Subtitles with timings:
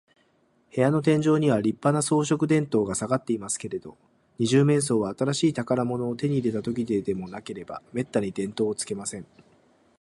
[0.75, 3.99] 部屋の天井には、りっぱな装飾電燈がさがっていますけれど、
[4.39, 9.27] 二十面相は、新しい宝物を手に入れたときででもなければ、めったに電燈をつけません。